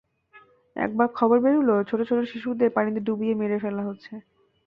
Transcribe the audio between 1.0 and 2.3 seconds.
খবর বেরুল, ছোট-ছোট